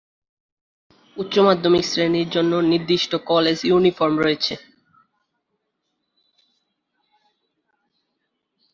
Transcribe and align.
উচ্চ 1.17 1.35
মাধ্যমিক 1.47 1.83
শ্রেণির 1.85 2.27
জন্য 2.29 2.53
নির্দিষ্ট 2.71 3.11
কলেজ 3.29 3.57
ইউনিফর্ম 3.65 4.15
রয়েছে। 4.19 4.53